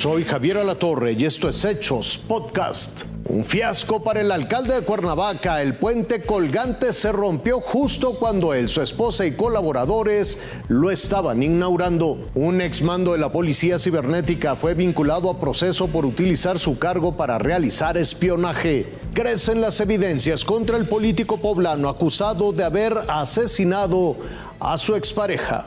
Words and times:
Soy 0.00 0.24
Javier 0.24 0.56
Alatorre 0.56 1.12
y 1.12 1.26
esto 1.26 1.46
es 1.50 1.62
Hechos 1.62 2.16
Podcast. 2.16 3.02
Un 3.26 3.44
fiasco 3.44 4.02
para 4.02 4.22
el 4.22 4.32
alcalde 4.32 4.72
de 4.72 4.80
Cuernavaca. 4.80 5.60
El 5.60 5.76
puente 5.76 6.24
colgante 6.24 6.94
se 6.94 7.12
rompió 7.12 7.60
justo 7.60 8.14
cuando 8.14 8.54
él, 8.54 8.70
su 8.70 8.80
esposa 8.80 9.26
y 9.26 9.36
colaboradores 9.36 10.38
lo 10.68 10.90
estaban 10.90 11.42
inaugurando. 11.42 12.30
Un 12.34 12.62
exmando 12.62 13.12
de 13.12 13.18
la 13.18 13.30
Policía 13.30 13.78
Cibernética 13.78 14.56
fue 14.56 14.72
vinculado 14.72 15.28
a 15.28 15.38
proceso 15.38 15.88
por 15.88 16.06
utilizar 16.06 16.58
su 16.58 16.78
cargo 16.78 17.18
para 17.18 17.36
realizar 17.38 17.98
espionaje. 17.98 18.90
Crecen 19.12 19.60
las 19.60 19.82
evidencias 19.82 20.46
contra 20.46 20.78
el 20.78 20.86
político 20.86 21.42
poblano 21.42 21.90
acusado 21.90 22.52
de 22.52 22.64
haber 22.64 22.94
asesinado 23.06 24.16
a 24.60 24.78
su 24.78 24.96
expareja. 24.96 25.66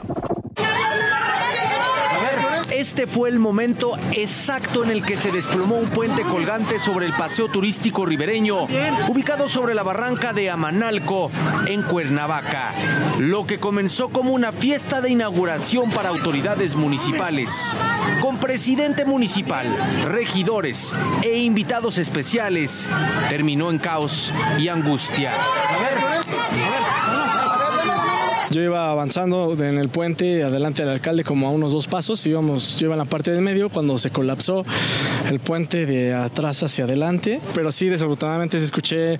Este 2.84 3.06
fue 3.06 3.30
el 3.30 3.38
momento 3.38 3.96
exacto 4.12 4.84
en 4.84 4.90
el 4.90 5.02
que 5.02 5.16
se 5.16 5.32
desplomó 5.32 5.76
un 5.76 5.88
puente 5.88 6.20
colgante 6.20 6.78
sobre 6.78 7.06
el 7.06 7.14
paseo 7.14 7.48
turístico 7.48 8.04
ribereño, 8.04 8.66
ubicado 9.08 9.48
sobre 9.48 9.74
la 9.74 9.82
barranca 9.82 10.34
de 10.34 10.50
Amanalco, 10.50 11.30
en 11.64 11.80
Cuernavaca. 11.80 12.74
Lo 13.18 13.46
que 13.46 13.58
comenzó 13.58 14.10
como 14.10 14.32
una 14.32 14.52
fiesta 14.52 15.00
de 15.00 15.08
inauguración 15.08 15.88
para 15.88 16.10
autoridades 16.10 16.76
municipales, 16.76 17.50
con 18.20 18.36
presidente 18.36 19.06
municipal, 19.06 19.66
regidores 20.04 20.94
e 21.22 21.38
invitados 21.38 21.96
especiales, 21.96 22.86
terminó 23.30 23.70
en 23.70 23.78
caos 23.78 24.30
y 24.58 24.68
angustia. 24.68 25.32
Yo 28.54 28.62
iba 28.62 28.88
avanzando 28.88 29.52
en 29.58 29.78
el 29.78 29.88
puente 29.88 30.44
adelante 30.44 30.82
del 30.82 30.92
alcalde 30.92 31.24
como 31.24 31.48
a 31.48 31.50
unos 31.50 31.72
dos 31.72 31.88
pasos, 31.88 32.24
íbamos, 32.24 32.78
yo 32.78 32.92
en 32.92 32.98
la 32.98 33.04
parte 33.04 33.32
de 33.32 33.40
medio 33.40 33.68
cuando 33.68 33.98
se 33.98 34.10
colapsó 34.10 34.64
el 35.28 35.40
puente 35.40 35.86
de 35.86 36.14
atrás 36.14 36.62
hacia 36.62 36.84
adelante, 36.84 37.40
pero 37.52 37.72
sí 37.72 37.88
desafortunadamente 37.88 38.60
se 38.60 38.66
escuché 38.66 39.18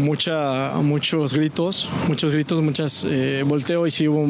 mucha, 0.00 0.72
muchos 0.82 1.34
gritos, 1.34 1.90
muchos 2.08 2.32
gritos, 2.32 2.62
muchas 2.62 3.04
eh, 3.04 3.42
volteo 3.44 3.86
y 3.86 3.90
sí 3.90 4.08
hubo 4.08 4.26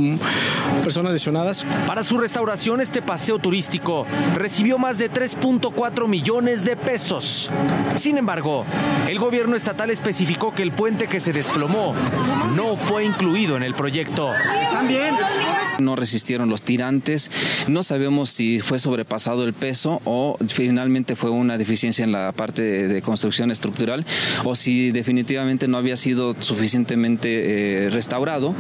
personas 0.83 1.13
lesionadas. 1.13 1.65
Para 1.87 2.03
su 2.03 2.19
restauración 2.19 2.81
este 2.81 3.03
paseo 3.03 3.39
turístico 3.39 4.09
recibió 4.35 4.77
más 4.77 4.99
de 4.99 5.09
3.4 5.09 6.09
millones 6.09 6.65
de 6.65 6.77
pesos. 6.77 7.49
Sin 7.95 8.19
embargo, 8.19 8.65
el 9.09 9.21
gobierno 9.21 9.55
estatal 9.55 9.91
especificó 9.91 10.53
que 10.53 10.65
el 10.65 10.73
puente 10.73 11.07
que 11.07 11.21
se 11.21 11.33
desplomó 11.33 11.95
no 12.57 12.75
fue 12.75 13.05
incluido 13.05 13.57
en 13.57 13.63
el 13.63 13.75
proyecto. 13.75 14.16
También. 14.73 15.15
No 15.79 15.95
resistieron 15.95 16.49
los 16.49 16.63
tirantes. 16.63 17.31
No 17.69 17.83
sabemos 17.83 18.31
si 18.31 18.61
fue 18.61 18.79
sobrepasado 18.79 19.45
el 19.45 19.53
peso 19.53 20.01
o 20.05 20.37
finalmente 20.49 21.17
fue 21.17 21.31
una 21.31 21.59
deficiencia 21.59 22.05
en 22.05 22.13
la 22.13 22.33
parte 22.33 22.63
de, 22.89 23.03
construcción 23.03 23.51
estructural 23.51 24.05
o 24.45 24.57
si 24.57 24.91
definitivamente 24.91 25.69
no 25.69 25.77
había 25.77 25.97
sido 25.97 26.35
suficientemente 26.41 27.87
eh, 27.87 27.91
restaurado. 27.91 28.55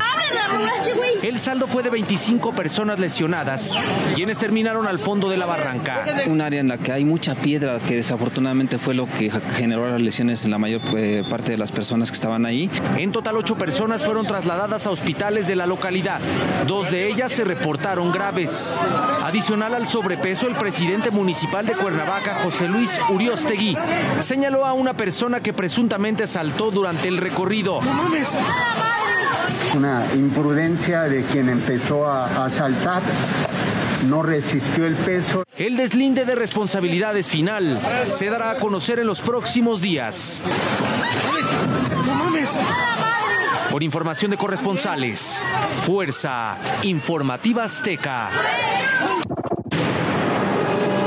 El 1.22 1.38
saldo 1.38 1.66
fue 1.66 1.82
de 1.82 1.90
25 1.90 2.54
personas 2.54 3.00
lesionadas, 3.00 3.76
quienes 4.14 4.38
terminaron 4.38 4.86
al 4.86 4.98
fondo 4.98 5.28
de 5.28 5.36
la 5.36 5.46
barranca. 5.46 6.04
Un 6.26 6.40
área 6.40 6.60
en 6.60 6.68
la 6.68 6.78
que 6.78 6.92
hay 6.92 7.04
mucha 7.04 7.34
piedra 7.34 7.80
que 7.80 7.96
desafortunadamente 7.96 8.78
fue 8.78 8.94
lo 8.94 9.06
que 9.06 9.30
generó 9.30 9.88
las 9.90 10.00
lesiones 10.00 10.44
en 10.44 10.50
la 10.50 10.58
mayor 10.58 10.80
eh, 10.96 11.24
parte 11.28 11.52
de 11.52 11.58
las 11.58 11.72
personas 11.72 12.10
que 12.10 12.14
estaban 12.14 12.46
ahí. 12.46 12.70
En 12.96 13.10
total, 13.10 13.36
ocho 13.36 13.56
personas 13.56 14.04
fueron 14.04 14.26
trasladadas 14.26 14.86
a 14.86 14.90
hospitales 14.90 15.35
de 15.44 15.54
la 15.54 15.66
localidad. 15.66 16.18
Dos 16.66 16.90
de 16.90 17.08
ellas 17.08 17.30
se 17.30 17.44
reportaron 17.44 18.10
graves. 18.10 18.78
Adicional 19.22 19.74
al 19.74 19.86
sobrepeso, 19.86 20.48
el 20.48 20.54
presidente 20.54 21.10
municipal 21.10 21.66
de 21.66 21.76
Cuernavaca, 21.76 22.38
José 22.42 22.68
Luis 22.68 22.98
Uriostegui, 23.10 23.76
señaló 24.20 24.64
a 24.64 24.72
una 24.72 24.96
persona 24.96 25.40
que 25.40 25.52
presuntamente 25.52 26.26
saltó 26.26 26.70
durante 26.70 27.08
el 27.08 27.18
recorrido. 27.18 27.80
Una 29.74 30.06
imprudencia 30.14 31.02
de 31.02 31.24
quien 31.24 31.50
empezó 31.50 32.06
a, 32.06 32.46
a 32.46 32.48
saltar 32.48 33.02
no 34.06 34.22
resistió 34.22 34.86
el 34.86 34.94
peso. 34.94 35.44
El 35.58 35.76
deslinde 35.76 36.24
de 36.24 36.34
responsabilidades 36.34 37.28
final 37.28 37.78
se 38.08 38.30
dará 38.30 38.52
a 38.52 38.56
conocer 38.56 39.00
en 39.00 39.06
los 39.06 39.20
próximos 39.20 39.82
días. 39.82 40.42
Por 43.76 43.82
información 43.82 44.30
de 44.30 44.38
corresponsales, 44.38 45.42
Fuerza 45.84 46.56
Informativa 46.84 47.64
Azteca. 47.64 48.30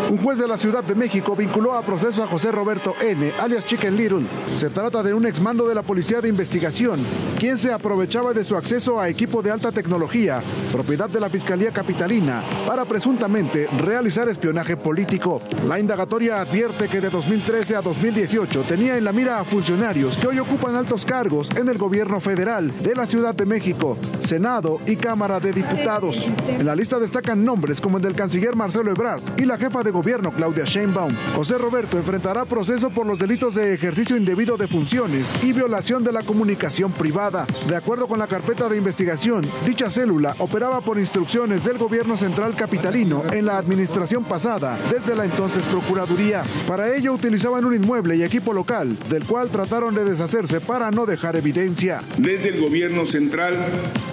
Un 0.09 0.17
juez 0.17 0.39
de 0.39 0.47
la 0.47 0.57
Ciudad 0.57 0.83
de 0.83 0.95
México 0.95 1.35
vinculó 1.35 1.75
a 1.75 1.83
proceso 1.83 2.23
a 2.23 2.27
José 2.27 2.51
Roberto 2.51 2.95
N., 2.99 3.31
alias 3.39 3.63
Chicken 3.63 3.95
Little. 3.95 4.25
Se 4.55 4.71
trata 4.71 5.03
de 5.03 5.13
un 5.13 5.27
exmando 5.27 5.67
de 5.67 5.75
la 5.75 5.83
Policía 5.83 6.19
de 6.19 6.27
Investigación, 6.27 7.05
quien 7.37 7.59
se 7.59 7.71
aprovechaba 7.71 8.33
de 8.33 8.43
su 8.43 8.55
acceso 8.55 8.99
a 8.99 9.07
equipo 9.07 9.43
de 9.43 9.51
alta 9.51 9.71
tecnología, 9.71 10.41
propiedad 10.71 11.07
de 11.07 11.19
la 11.19 11.29
Fiscalía 11.29 11.71
Capitalina, 11.71 12.43
para 12.65 12.85
presuntamente 12.85 13.67
realizar 13.77 14.27
espionaje 14.29 14.77
político. 14.77 15.41
La 15.67 15.79
indagatoria 15.79 16.41
advierte 16.41 16.87
que 16.87 17.01
de 17.01 17.11
2013 17.11 17.75
a 17.75 17.81
2018 17.83 18.63
tenía 18.63 18.97
en 18.97 19.03
la 19.03 19.13
mira 19.13 19.39
a 19.39 19.43
funcionarios 19.43 20.17
que 20.17 20.25
hoy 20.25 20.39
ocupan 20.39 20.75
altos 20.75 21.05
cargos 21.05 21.51
en 21.51 21.69
el 21.69 21.77
gobierno 21.77 22.19
federal 22.19 22.75
de 22.79 22.95
la 22.95 23.05
Ciudad 23.05 23.35
de 23.35 23.45
México, 23.45 23.95
Senado 24.25 24.79
y 24.87 24.95
Cámara 24.95 25.39
de 25.39 25.53
Diputados. 25.53 26.27
En 26.47 26.65
la 26.65 26.75
lista 26.75 26.97
destacan 26.97 27.45
nombres 27.45 27.79
como 27.79 27.97
el 27.97 28.03
del 28.03 28.15
canciller 28.15 28.55
Marcelo 28.55 28.89
Ebrard 28.89 29.21
y 29.37 29.45
la 29.45 29.57
jefa 29.57 29.83
de 29.83 29.91
gobierno 29.91 29.98
Claudia 30.35 30.65
Sheinbaum. 30.65 31.13
José 31.35 31.57
Roberto 31.57 31.97
enfrentará 31.97 32.45
proceso 32.45 32.89
por 32.89 33.05
los 33.05 33.19
delitos 33.19 33.55
de 33.55 33.73
ejercicio 33.73 34.17
indebido 34.17 34.57
de 34.57 34.67
funciones 34.67 35.33
y 35.43 35.53
violación 35.53 36.03
de 36.03 36.11
la 36.11 36.23
comunicación 36.23 36.91
privada. 36.91 37.45
De 37.67 37.75
acuerdo 37.75 38.07
con 38.07 38.19
la 38.19 38.27
carpeta 38.27 38.69
de 38.69 38.77
investigación, 38.77 39.45
dicha 39.65 39.89
célula 39.89 40.35
operaba 40.39 40.81
por 40.81 40.99
instrucciones 40.99 41.63
del 41.63 41.77
gobierno 41.77 42.17
central 42.17 42.55
capitalino 42.55 43.23
en 43.31 43.45
la 43.45 43.57
administración 43.57 44.23
pasada, 44.23 44.77
desde 44.91 45.15
la 45.15 45.25
entonces 45.25 45.63
Procuraduría. 45.65 46.43
Para 46.67 46.95
ello 46.95 47.13
utilizaban 47.13 47.65
un 47.65 47.75
inmueble 47.75 48.15
y 48.15 48.23
equipo 48.23 48.53
local, 48.53 48.97
del 49.09 49.25
cual 49.25 49.49
trataron 49.49 49.93
de 49.95 50.05
deshacerse 50.05 50.61
para 50.61 50.91
no 50.91 51.05
dejar 51.05 51.35
evidencia. 51.35 52.01
Desde 52.17 52.49
el 52.49 52.61
gobierno 52.61 53.05
central, 53.05 53.55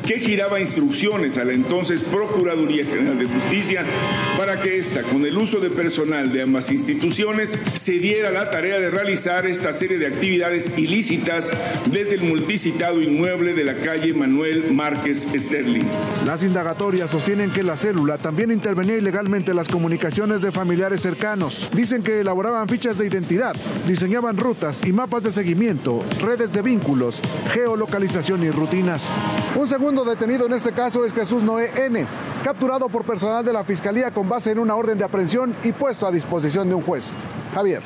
que 0.05 0.21
giraba 0.21 0.61
instrucciones 0.61 1.39
a 1.39 1.45
la 1.45 1.53
entonces 1.53 2.03
Procuraduría 2.05 2.85
General 2.85 3.19
de 3.19 3.27
Justicia 3.27 3.85
para 4.37 4.61
que 4.61 4.79
ésta, 4.79 5.03
con 5.03 5.25
el 5.25 5.37
uso 5.37 5.59
de 5.59 5.71
personal 5.77 6.33
de 6.33 6.43
ambas 6.43 6.73
instituciones 6.73 7.59
se 7.75 7.93
diera 7.93 8.31
la 8.31 8.51
tarea 8.51 8.81
de 8.81 8.91
realizar 8.91 9.47
esta 9.47 9.73
serie 9.73 9.99
de 9.99 10.07
actividades 10.07 10.73
ilícitas 10.77 11.51
desde 11.93 12.15
el 12.17 12.23
multicitado 12.23 13.01
inmueble 13.03 13.53
de 13.53 13.63
la 13.63 13.77
calle 13.77 14.15
Manuel 14.15 14.73
Márquez 14.73 15.27
Sterling. 15.37 15.85
Las 16.25 16.43
indagatorias 16.43 17.11
sostienen 17.11 17.51
que 17.51 17.63
la 17.63 17.77
célula 17.77 18.19
también 18.19 18.51
intervenía 18.51 18.97
ilegalmente 18.97 19.51
en 19.51 19.59
las 19.59 19.69
comunicaciones 19.69 20.41
de 20.41 20.51
familiares 20.51 21.03
cercanos. 21.03 21.69
Dicen 21.75 22.03
que 22.03 22.21
elaboraban 22.21 22.69
fichas 22.69 22.99
de 22.99 23.07
identidad, 23.07 23.55
diseñaban 23.87 24.37
rutas 24.39 24.81
y 24.85 24.93
mapas 24.93 25.23
de 25.23 25.33
seguimiento, 25.33 26.01
redes 26.23 26.53
de 26.53 26.63
vínculos, 26.63 27.21
geolocalización 27.53 28.43
y 28.43 28.51
rutinas. 28.51 29.09
Un 29.55 29.69
segundo 29.69 30.05
detenido 30.05 30.47
en 30.47 30.55
este 30.55 30.73
caso 30.73 31.05
es 31.05 31.13
Jesús 31.13 31.43
Noé 31.43 31.71
N 31.77 32.07
capturado 32.47 32.89
por 32.89 33.05
personal 33.05 33.45
de 33.45 33.53
la 33.53 33.65
Fiscalía 33.65 34.13
con 34.13 34.29
base 34.29 34.53
en 34.53 34.61
una 34.61 34.77
orden 34.77 34.97
de 34.97 35.05
aprehensión 35.05 35.57
y 35.65 35.73
puesto 35.73 36.07
a 36.07 36.13
disposición 36.13 36.69
de 36.69 36.77
un 36.77 36.83
juez. 36.83 37.17
Javier. 37.53 37.83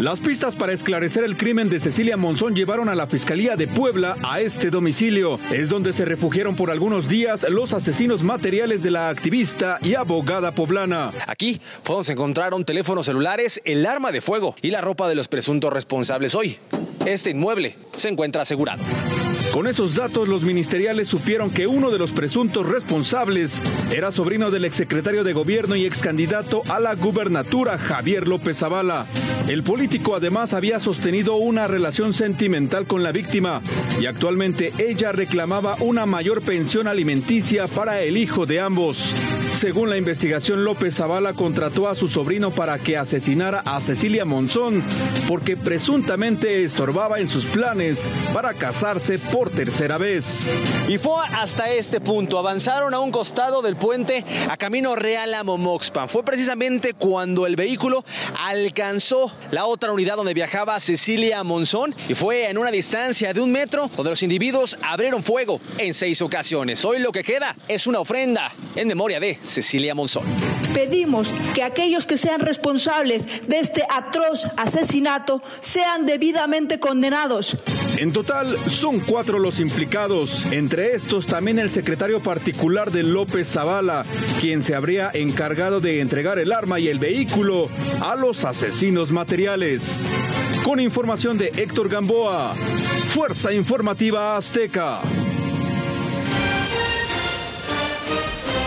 Las 0.00 0.20
pistas 0.20 0.54
para 0.54 0.74
esclarecer 0.74 1.24
el 1.24 1.38
crimen 1.38 1.70
de 1.70 1.80
Cecilia 1.80 2.18
Monzón 2.18 2.54
llevaron 2.54 2.90
a 2.90 2.94
la 2.94 3.06
Fiscalía 3.06 3.56
de 3.56 3.68
Puebla 3.68 4.16
a 4.22 4.40
este 4.40 4.68
domicilio. 4.68 5.40
Es 5.50 5.70
donde 5.70 5.94
se 5.94 6.04
refugiaron 6.04 6.56
por 6.56 6.70
algunos 6.70 7.08
días 7.08 7.48
los 7.48 7.72
asesinos 7.72 8.22
materiales 8.22 8.82
de 8.82 8.90
la 8.90 9.08
activista 9.08 9.78
y 9.80 9.94
abogada 9.94 10.54
poblana. 10.54 11.10
Aquí 11.26 11.58
fue 11.82 11.94
donde 11.94 12.04
se 12.04 12.12
encontraron 12.12 12.66
teléfonos 12.66 13.06
celulares, 13.06 13.62
el 13.64 13.86
arma 13.86 14.12
de 14.12 14.20
fuego 14.20 14.54
y 14.60 14.72
la 14.72 14.82
ropa 14.82 15.08
de 15.08 15.14
los 15.14 15.28
presuntos 15.28 15.72
responsables 15.72 16.34
hoy. 16.34 16.58
Este 17.06 17.30
inmueble 17.30 17.78
se 17.94 18.10
encuentra 18.10 18.42
asegurado. 18.42 18.82
Con 19.52 19.66
esos 19.66 19.96
datos, 19.96 20.28
los 20.28 20.44
ministeriales 20.44 21.08
supieron 21.08 21.50
que 21.50 21.66
uno 21.66 21.90
de 21.90 21.98
los 21.98 22.12
presuntos 22.12 22.68
responsables 22.68 23.60
era 23.90 24.12
sobrino 24.12 24.52
del 24.52 24.64
exsecretario 24.64 25.24
de 25.24 25.32
gobierno 25.32 25.74
y 25.74 25.86
excandidato 25.86 26.62
a 26.68 26.78
la 26.78 26.94
gubernatura, 26.94 27.76
Javier 27.76 28.28
López 28.28 28.58
Zavala. 28.58 29.06
El 29.48 29.64
político 29.64 30.14
además 30.14 30.54
había 30.54 30.78
sostenido 30.78 31.34
una 31.34 31.66
relación 31.66 32.14
sentimental 32.14 32.86
con 32.86 33.02
la 33.02 33.10
víctima 33.10 33.60
y 34.00 34.06
actualmente 34.06 34.72
ella 34.78 35.10
reclamaba 35.10 35.74
una 35.80 36.06
mayor 36.06 36.42
pensión 36.42 36.86
alimenticia 36.86 37.66
para 37.66 38.02
el 38.02 38.16
hijo 38.16 38.46
de 38.46 38.60
ambos. 38.60 39.16
Según 39.52 39.90
la 39.90 39.96
investigación, 39.96 40.64
López 40.64 40.94
Zavala 40.96 41.34
contrató 41.34 41.88
a 41.88 41.94
su 41.94 42.08
sobrino 42.08 42.54
para 42.54 42.78
que 42.78 42.96
asesinara 42.96 43.62
a 43.66 43.80
Cecilia 43.80 44.24
Monzón 44.24 44.82
porque 45.28 45.56
presuntamente 45.56 46.64
estorbaba 46.64 47.18
en 47.18 47.28
sus 47.28 47.46
planes 47.46 48.08
para 48.32 48.54
casarse 48.54 49.18
por 49.18 49.50
tercera 49.50 49.98
vez. 49.98 50.50
Y 50.88 50.98
fue 50.98 51.14
hasta 51.32 51.70
este 51.70 52.00
punto. 52.00 52.38
Avanzaron 52.38 52.94
a 52.94 53.00
un 53.00 53.10
costado 53.10 53.60
del 53.60 53.76
puente 53.76 54.24
a 54.48 54.56
camino 54.56 54.94
real 54.96 55.34
a 55.34 55.44
Momoxpan. 55.44 56.08
Fue 56.08 56.24
precisamente 56.24 56.94
cuando 56.94 57.46
el 57.46 57.56
vehículo 57.56 58.04
alcanzó 58.38 59.32
la 59.50 59.66
otra 59.66 59.92
unidad 59.92 60.16
donde 60.16 60.32
viajaba 60.32 60.78
Cecilia 60.80 61.42
Monzón 61.42 61.94
y 62.08 62.14
fue 62.14 62.48
en 62.48 62.56
una 62.56 62.70
distancia 62.70 63.34
de 63.34 63.40
un 63.40 63.52
metro 63.52 63.90
donde 63.96 64.10
los 64.10 64.22
individuos 64.22 64.78
abrieron 64.82 65.22
fuego 65.22 65.60
en 65.76 65.92
seis 65.92 66.22
ocasiones. 66.22 66.84
Hoy 66.84 67.00
lo 67.00 67.12
que 67.12 67.24
queda 67.24 67.56
es 67.68 67.86
una 67.86 68.00
ofrenda 68.00 68.52
en 68.76 68.88
memoria 68.88 69.20
de 69.20 69.39
Cecilia 69.42 69.94
Monzón. 69.94 70.24
Pedimos 70.74 71.32
que 71.54 71.62
aquellos 71.62 72.06
que 72.06 72.16
sean 72.16 72.40
responsables 72.40 73.26
de 73.46 73.58
este 73.58 73.84
atroz 73.90 74.46
asesinato 74.56 75.42
sean 75.60 76.06
debidamente 76.06 76.78
condenados. 76.80 77.56
En 77.96 78.12
total 78.12 78.56
son 78.68 79.00
cuatro 79.00 79.38
los 79.38 79.60
implicados, 79.60 80.46
entre 80.50 80.94
estos 80.94 81.26
también 81.26 81.58
el 81.58 81.70
secretario 81.70 82.22
particular 82.22 82.90
de 82.90 83.02
López 83.02 83.48
Zavala, 83.48 84.04
quien 84.40 84.62
se 84.62 84.74
habría 84.74 85.10
encargado 85.12 85.80
de 85.80 86.00
entregar 86.00 86.38
el 86.38 86.52
arma 86.52 86.80
y 86.80 86.88
el 86.88 86.98
vehículo 86.98 87.68
a 88.00 88.16
los 88.16 88.44
asesinos 88.44 89.10
materiales. 89.10 90.06
Con 90.62 90.80
información 90.80 91.36
de 91.38 91.52
Héctor 91.56 91.88
Gamboa, 91.88 92.54
Fuerza 93.08 93.52
Informativa 93.52 94.36
Azteca. 94.36 95.02